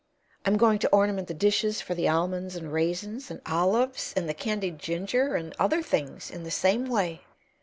[0.47, 4.33] I'm going to ornament the dishes for the almonds and raisins and olives and the
[4.33, 7.21] candied ginger and other things in the same way.